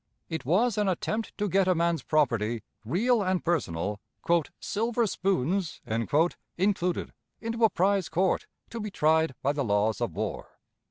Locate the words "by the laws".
9.43-10.01